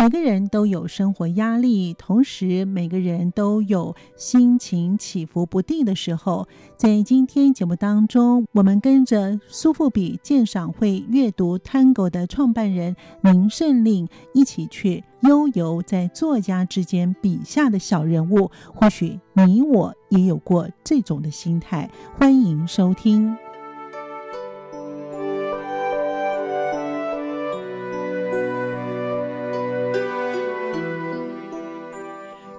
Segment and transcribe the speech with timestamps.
[0.00, 6.46] 每个人都有生活压力，同时每个人都有心情起伏不定的时候。
[6.76, 18.52] 在今天节目当中，我们跟着苏富比鉴赏会阅读 Tango 的创办人林胜令一起去悠游在作家之间笔下的小人物。
[18.72, 21.90] 或许你我也有过这种的心态。
[22.16, 23.36] 欢迎收听。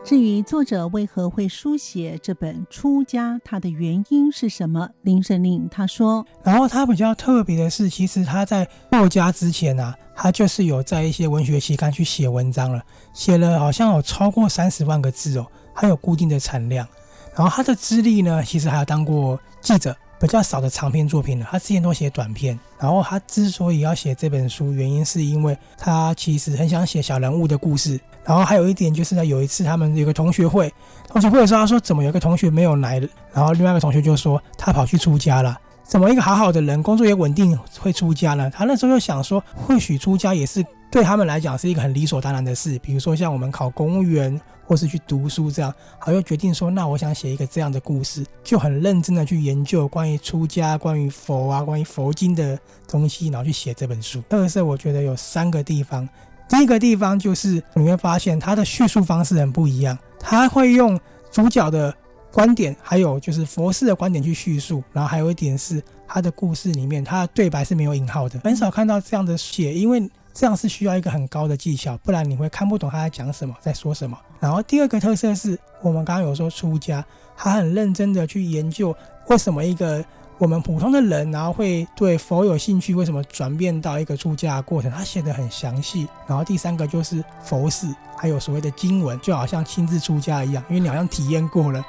[0.09, 4.89] 至于作者为何会书写这本《出家》，他的原因是什么？
[5.03, 12.81] 林胜令他说：“然后他比较特别的是，其实他在作家之前啊，他就是有在一些文学期刊去写文章了，
[13.13, 16.87] 写了好像有超过三十万个字哦，还有固定的产量。
[17.35, 21.47] 然后他的资历呢，其实还有当过记者，比较少的长篇作品了。
[21.49, 22.59] 他之前都写短篇。
[22.77, 30.71] 然后他之所以要写这本书，原因是因为他其实很想写小人物的故事。”然后还有一点就是呢，有一次他们有个同学会，
[31.07, 33.01] 同学会的时候，他说怎么有个同学没有来，
[33.33, 35.57] 然后另外一个同学就说他跑去出家了。
[35.83, 38.49] 怎么一个好好的人，工作也稳定，会出家呢？
[38.51, 42.79] 他那时候就想说，或许出家也是对他们来讲是一个很理所当然的事。
[42.79, 54.21] 比如说像我们考公务员或是去读书这样，好，又决定说，那我想写一个这样的故事，就很认真的去研究关于出家、关于佛啊、关于佛经的东西，然后去写这本书。
[54.29, 56.07] 特色我觉得有三个地方。
[56.47, 60.99] 第一个地方就是你会发现他的叙述方式很不一样，他会用
[61.31, 61.93] 主角的
[62.31, 74.17] 观点，还有就是佛事的观点去叙述，然后还有一点是他的故事里面他的对白是没有引号的，很少看到这样的写，因为这样是需要一个很高的技巧，不然你会看不懂他在讲什么，在说什么。
[74.39, 77.03] 然后第二个特色是我们刚刚有说出家，
[77.35, 78.95] 他很认真的去研究
[79.27, 80.01] 为什么一个。
[80.37, 84.89] 我们普通的人，然后会对佛有兴趣，为什么转变到一个出家的过程？
[84.89, 86.07] 他写的很详细。
[86.25, 91.85] 然后第三个就是佛事，还有所谓的经文，就好像亲自出家一样，因为你好像体验过了。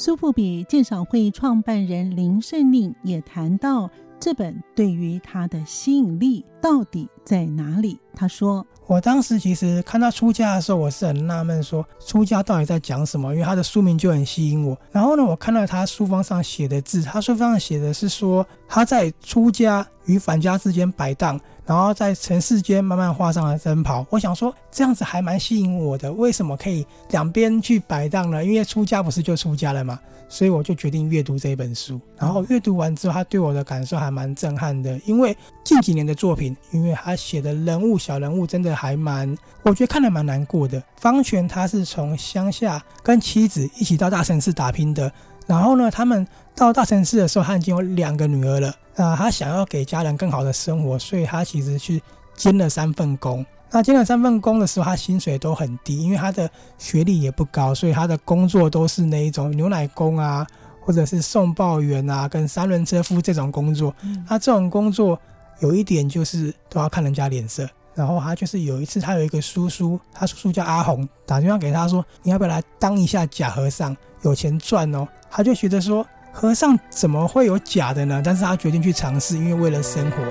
[0.00, 7.98] 苏富比鉴赏会创办人林胜令也谈到，这本对于他的吸引力到底在哪里？
[8.14, 13.34] 他说：“我当时其实看到出家的时候，我是很纳闷，说出家到底在讲什么？
[13.34, 14.74] 因为他的书名就很吸引我。
[14.90, 21.38] 然后呢，我看到他书封上写的字，他书封上写的是说他在出家与返家之间摆荡。”
[21.70, 26.12] 然后在尘世间慢慢画上了僧袍，我想说这样子还蛮吸引我的。
[26.12, 28.44] 为什么可以两边去摆荡呢？
[28.44, 29.96] 因为出家不是就出家了嘛，
[30.28, 32.00] 所以我就决定阅读这本书。
[32.18, 35.00] 然后阅读完之后，他对我的感受还蛮震撼的。
[35.04, 39.32] 因为近几年的作品，因为他写的人物小人物真的还蛮，
[39.62, 40.82] 我觉得看得蛮难过的。
[40.96, 45.12] 方权他是从乡下跟妻子一起到大城市打拼的，
[45.46, 48.74] 然后呢，他们到大城市的时候，他已经有两个女儿了。
[48.96, 52.02] 啊他想要给家人更好的生活，所以他其实去
[52.34, 53.44] 兼了三份工。
[53.70, 60.46] 那兼了三份工的时候，他薪水都很低，因为他的学历也不高，所以他的工作都是那一种牛奶工啊，
[60.80, 63.94] 或者是送报员啊，跟三轮车夫这种工作。
[64.02, 64.24] 嗯。
[64.28, 65.18] 他这种工作
[65.60, 67.68] 有一点就是都要看人家脸色。
[67.94, 73.94] 然后他就是有一次，他有一个叔叔，他叔叔叫阿红，打电话给他说：“你要不要来当一下假和尚？
[74.22, 76.06] 有钱赚哦。”他就觉得说。
[76.32, 78.22] 和尚怎么会有假的呢？
[78.24, 80.22] 但是他决定去尝试，因为为了生活。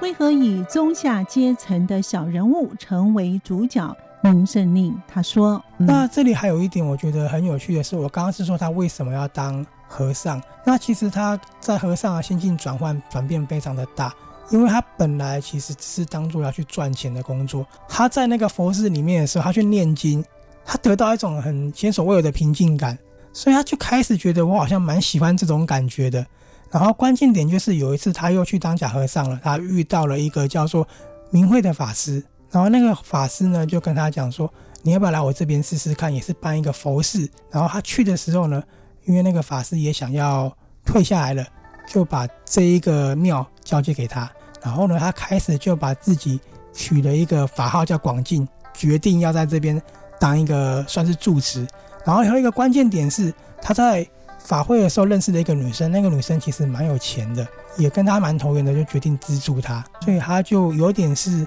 [0.00, 3.96] 为何以中下阶层的小人物成为主角？
[4.32, 14.12] 林胜令他说：“、那这里还有一点我觉得很有趣的是，我刚刚是说他为什么要当？”和尚，那其实他在和尚的心境转换转变非常的大，
[14.50, 17.64] 因为他本来其实只是当做要去赚钱的工作。
[17.88, 20.24] 他在那个佛寺里面的时候，他去念经，
[20.64, 22.98] 他得到一种很前所未有的平静感，
[23.32, 26.26] 所以他就开始觉得我好像蛮喜欢这种感觉的。
[26.72, 30.86] 然后关键点就是有一次他又去当假和尚了，他遇到了一个叫做
[31.30, 32.20] 明慧的法师。
[32.56, 34.50] 然后那个法师呢就跟他讲说，
[34.80, 37.28] 你要不要来我这边试试看，也是办一个佛事。
[37.50, 38.62] 然后他去的时候呢，
[39.04, 40.50] 因为那个法师也想要
[40.82, 41.46] 退下来了，
[41.86, 44.26] 就把这一个庙交接给他。
[44.62, 46.40] 然后呢，他开始就把自己
[46.72, 49.78] 取了一个法号叫广进，决定要在这边
[50.18, 51.66] 当一个算是住持。
[52.06, 53.30] 然后还有一个关键点是，
[53.60, 54.08] 他在
[54.38, 59.84] 法会的时候认识了一个女生，那个女生其实蛮有钱的，也跟他蛮投缘的，就决定资助他。
[60.00, 61.46] 所以他就有点是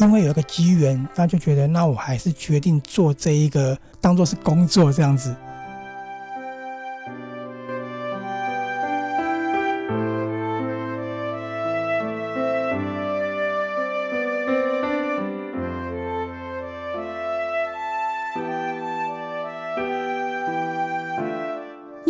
[0.00, 5.34] 因为有一个机缘，他就觉得那我还是决定做这一个，当做是工作这样子。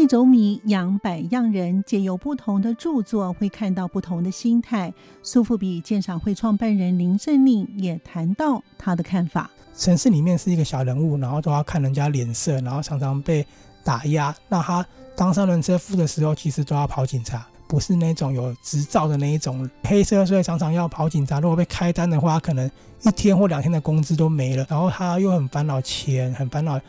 [0.03, 4.93] 一斗米养百样人，借由不同的著作，会看到不同的心态。
[5.23, 13.47] 苏富比鉴赏会创办人林胜宁也谈到他的看法：城市里面是一个小人物，然后都要看人家脸色，然后常常被
[13.85, 14.35] 打压。
[14.49, 14.85] 那他
[15.15, 21.39] 当三轮车夫的时候，其实都要跑警察，不是那种有执照的那一种黑车，所以常常要跑警察。
[21.39, 22.69] 如果被开单的话，可能
[23.03, 24.67] 一天或两天的工资都没了。
[24.69, 26.81] 然后他又很烦恼钱，很烦恼。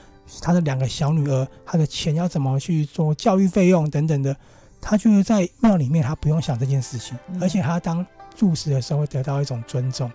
[0.42, 4.36] 他的两个小女儿，他的钱要怎么去做教育费用等等的，
[4.82, 8.06] 他就是在庙里面，他不用想这件事情，而且他当
[8.36, 10.12] 住持的时候会得到一种尊重，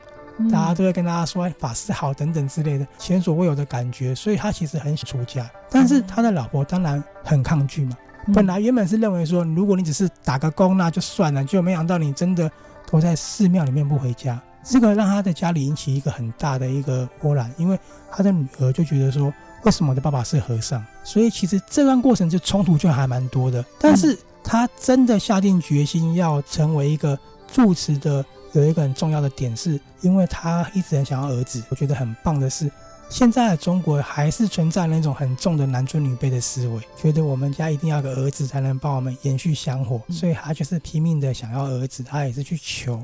[0.50, 7.96] 大家都会跟大家说法师好等等之类的前所未有的感觉，所以他其实很想出家，但是他的老婆当然很抗拒嘛。
[8.34, 12.50] 本来原本是认为说，如果你只是打个工那就算了，就没想到你真的
[12.90, 17.78] 都在寺庙里面不回家，这个让他的家里引起一个很大的一个波澜，因为
[18.10, 19.32] 他的女儿就觉得说。
[19.64, 20.84] 为什么我的爸爸是和尚？
[21.04, 23.64] 所以其实这段过程就冲突就还蛮多的。
[23.78, 27.18] 但是他真的下定决心要成为一个
[27.52, 31.62] 住持的，有一个很重要的点是，因为他一直很想要儿子。
[31.70, 32.70] 我觉得很棒的是，
[33.10, 43.02] 现在的中国还是存在那种很重的男尊女卑的思维，觉得我们家一定要个儿子才能帮我们延续香火，所以他就是拼命的想要儿子，他也是去求。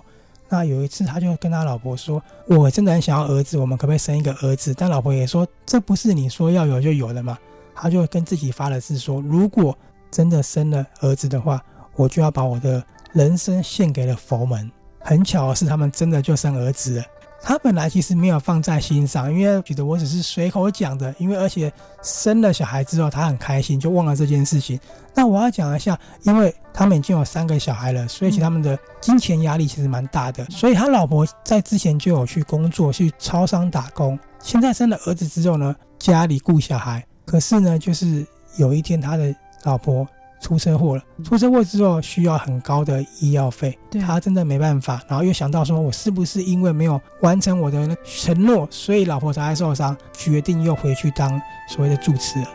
[0.49, 7.39] 那有一次，他就跟他老婆说：“我真的很想要儿子，我们可不可以生一个儿子？”但老婆也说：“这不是你说要有就有的嘛？”
[7.75, 9.77] 他就跟自己发了誓说：“如果
[10.11, 11.61] 真的生了儿子的话，
[11.97, 14.71] 我就要把我的人生献给了佛门。”
[15.01, 17.05] 很巧的是，他们真的就生儿子了。
[17.47, 21.15] 他本来其实没有放在心上，因为觉得我只是随口讲的。
[21.19, 21.71] 因为而且
[22.03, 24.81] 生了小孩之后，他很开心，就忘了这件事情。
[25.15, 30.43] 那我要讲一下，因为他们已经有三个小孩了，所以其实他们的金钱压力其实蛮大的。
[30.47, 34.19] 所以他老婆在之前就有去工作，去超商打工。
[34.41, 37.05] 现在生了儿子之后呢，家里顾小孩。
[37.27, 38.27] 可是呢，就是
[38.57, 40.09] 有一天他的老婆。
[40.45, 52.49] 出车祸了，出车祸之后需要很高的医药费，他真的没办法，然后又想到说，我是不是因为没有完成我的承诺，所以老婆才会受伤，决定又回去当所谓的住持了。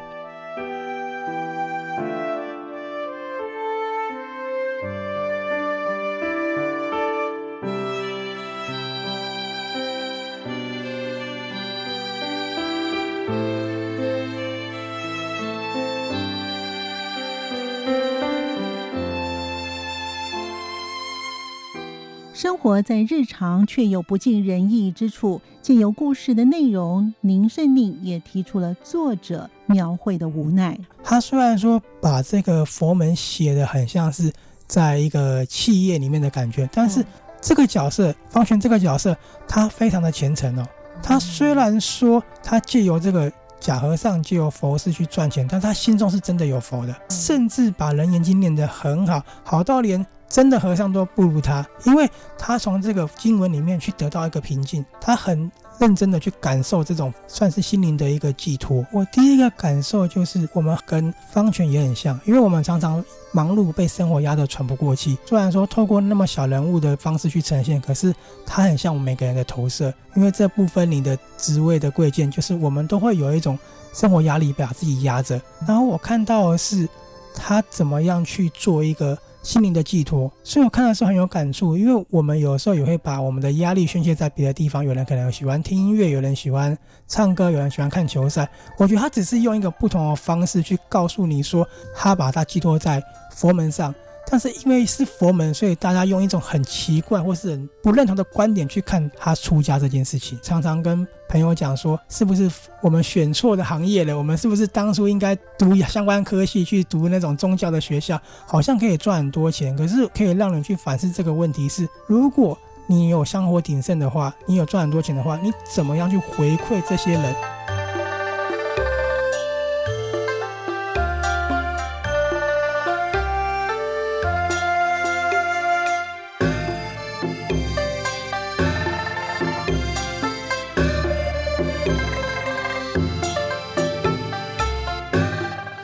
[22.41, 25.41] 生活在日常，却有不尽人意之处。
[25.61, 30.79] 借由故事的内容，林胜利也提出了作者描绘的无奈。
[31.03, 34.31] 他虽然说把这个佛门写的很像是
[34.67, 37.05] 在一个企业里面的感觉，但是
[37.41, 39.13] 这个角色方璇这个角色，
[39.45, 40.65] 他非常的虔诚哦。
[41.03, 50.05] 他虽然说他借由这个假和尚借由佛事去赚钱，但他心中是真的有佛的，甚至把楞严经念得很好，好到连。
[50.29, 52.07] 真的和尚都不如他，因为
[52.37, 58.85] 他从这个经文里面去得到一个平静，他很认真的去感受这种算是心灵的一个寄托。
[58.93, 65.17] 我第一个感受就是，我们跟方权也很像，因为我们常常忙碌，被生活压得喘不过气。
[65.25, 68.13] 虽然说透过那么小人物的方式去呈现，可是
[68.45, 73.57] 他很像我们每个人的投射，因为这部分你的职位的贵贱，就是我们都会有一种
[73.93, 75.41] 生活压力把自己压着。
[75.67, 76.87] 然后我看到的是
[77.33, 79.17] 他怎么样去做一个。
[79.41, 84.83] 心灵的寄托，所以我看的时候很有感触，因为我们有时候也会把我们的压力宣泄在别的地方。
[84.83, 86.77] 有人可能喜欢听音乐，有人喜欢
[87.07, 88.49] 唱歌，有人喜欢看球赛。
[88.77, 93.93] 我觉得他只是用一个不同的方式去告诉你说，他把它寄托在佛门上。
[94.27, 100.37] 但是因为是佛门，所以大家用一种很奇怪或是很不认同的观点去看他出家这件事情。
[100.41, 102.49] 常常跟朋友讲说，是不是
[102.81, 104.17] 我们选错的行业了？
[104.17, 109.75] 我们是不是当初应该读相关科系，去读那种宗教的学校，好像可以赚很多钱？
[109.75, 112.57] 可是可以让人去反思这个问题是：如果
[112.87, 117.35] 你有香火鼎盛的话，你有赚很多钱的话，你怎么样去回馈这些人？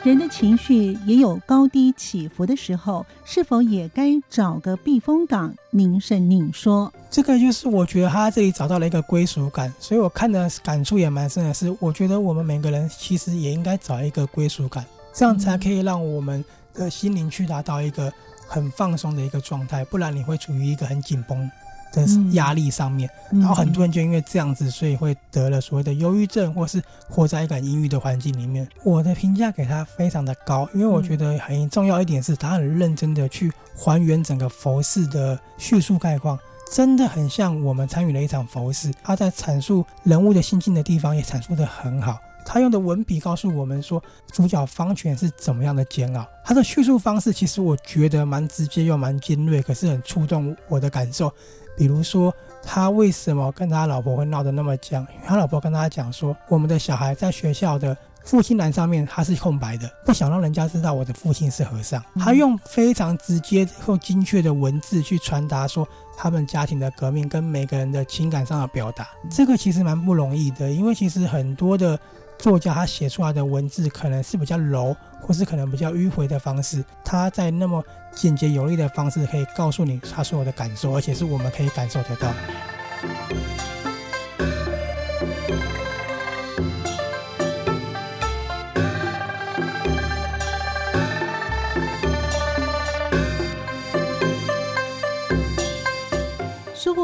[0.06, 5.52] 人的情绪也有高低起伏的时候，是否也该找个避风港？
[5.72, 18.12] 宁胜宁说：“这个就是我觉得他这里找到了一个归属感，所以我看的感触也蛮深的是，我觉得我们每个人其实也应该找一个归属感，这样才可以让我们的心灵去达到一个
[18.46, 21.50] 很放松的一个状态，不然你会处于一个很紧绷。”
[21.96, 28.68] 的压力上面，然后很多人就因为这样子，所以会得了所谓的忧郁症，或是活在一个很阴郁的环境里面。
[28.84, 36.38] 我的评价给他非常的高，因为我觉得很重要一点是，他很认真的去还原整个佛寺的叙述概况，
[36.70, 38.92] 真的很像我们参与了一场佛事。
[39.02, 42.18] 他在阐述人物的心境的地方也阐述的很好。
[42.48, 44.00] 他用的文笔告诉我们说，
[44.30, 46.24] 主角方权是怎么样的煎熬。
[46.44, 51.32] 他的叙述方式其实我觉得蛮直接又蛮尖锐，可是很触动我的感受。
[51.76, 55.02] 比如说，他为什么跟他老婆会闹得那么僵？
[55.14, 62.02] 因为他老婆跟他讲说，我们的小孩在学校的父亲栏上面他是空白的，不想让人家知道我的父亲是和尚。
[62.16, 69.06] 他用非常直接或精确的文字去传达说他们家庭的革命跟每个人的情感上的表达。
[69.30, 71.98] 这个其实蛮不容易的，因为其实很多的。
[72.38, 77.82] 作家他写出来的文字可能是比较柔，或是可能比较迂回的方式，他在那么
[78.14, 82.32] 简洁有力的方式可以告诉你他所有的感受，而且是我们可以感受得到。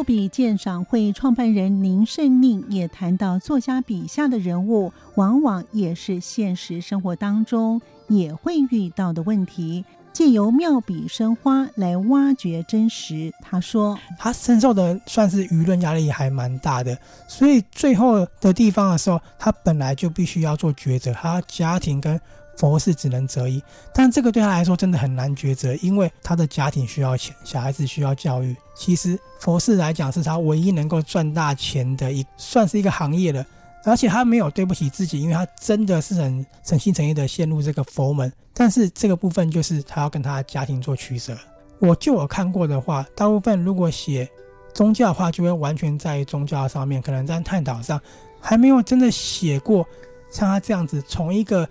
[0.03, 13.33] 富比鉴赏会创办人宁胜宁也谈到，作家笔下的人物往往也是现实生活当中也会遇到的问题，借由妙笔生花来挖掘真实。
[13.41, 22.21] 他说，他承受的算是舆论压力还蛮大的，所以最后的地方的时候，他本来就必须要做抉择，他家庭跟。
[22.57, 23.63] 佛事只能择一，
[23.95, 28.55] 但这个对他来说真的很难抉择，因为他的家庭需要钱，小孩子需要教育。
[28.75, 33.45] 其实佛事来讲是他唯一能够赚大钱的一，算是一个行业了。
[33.85, 38.33] 而且他没有对不起自己，因为他真的是很诚心诚意的陷入这个佛门。
[38.55, 41.37] 但是这个部分就是他要跟他家庭做取舍。
[41.81, 44.29] 我就有看过的话，大部分如果写
[44.73, 48.01] 宗教的话，就会完全在宗教上面，可能在探讨上
[48.41, 49.85] 还没有真的写过
[50.31, 51.69] 像他这样子从一个。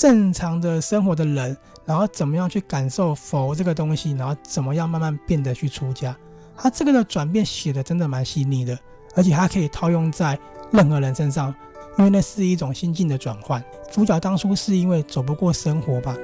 [0.00, 1.54] 正常的生活的人，
[1.84, 6.16] 然后怎么样去感受佛这个东西，然后怎么样慢慢变得去出家，
[6.56, 8.78] 他这个的转变写的真的蛮细腻的，
[9.14, 10.38] 而且他可以套用在
[10.72, 11.54] 任何人身上，
[11.98, 13.62] 因为那是一种心境的转换。
[13.92, 16.16] 主角当初是因为走不过生活吧。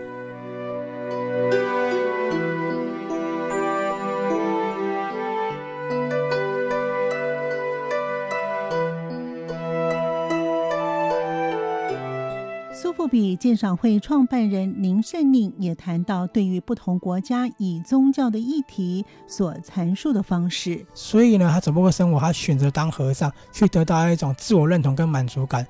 [13.06, 20.84] 比鉴赏会创办人林胜宁也谈到，对于不同国家以宗教的议题所阐述的方式。
[20.94, 25.66] 所以呢，他走不过生活，他选择当和尚，去得到一种自我认同跟满足感。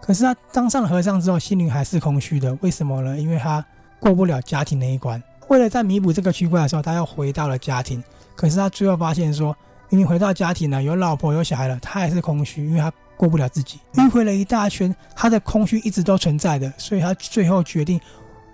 [0.00, 2.56] 可是他当上了和尚之后，心灵还是空虚的。
[2.60, 3.18] 为什么呢？
[3.18, 3.64] 因为他
[4.00, 5.22] 过不了家庭那一关。
[5.48, 8.02] 为了在弥补这个区块的时候，他又回到了家庭。
[8.34, 9.56] 可是他最后发现说，
[9.90, 12.92] 明明回到家庭了，有老婆有小孩了，他还是空虚，因为他。
[13.16, 18.00] 过不了自己，迂回了一大圈，他的空虚一直都存在的，所以他最后决定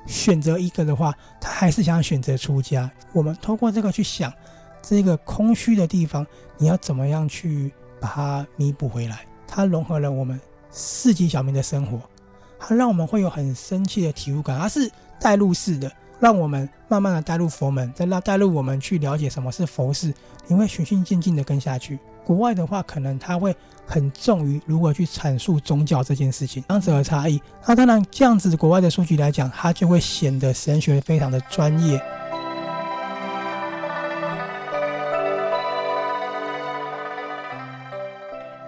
[0.06, 2.90] 选择一个的话，他还是想选择出家。
[3.12, 4.32] 我们通过这个去想，
[4.82, 9.26] 这个空虚的地方，你要怎么样去把它弥补回来？
[9.46, 10.38] 它融合了我们
[10.70, 12.00] 市井小民的生活，
[12.58, 20.12] 它让我们会有很深切的体悟感，它是带入式的，让我们慢慢的带入佛门，再让带入我们去了解什么是佛事，
[20.46, 21.98] 你会循序渐进的跟下去。
[22.28, 23.56] 国外的话，可能他会
[23.86, 27.40] 很重于如何去阐述宗教这件事情，两者的差异。
[27.66, 31.98] 那当然，这样子国外的书籍来讲，它就会显得神学非常的专业。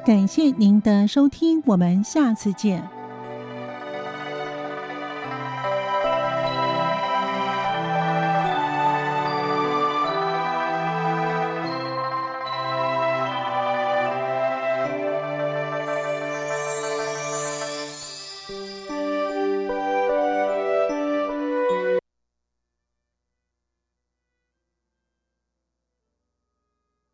[0.06, 2.99] 感谢您的收听，我们下次见。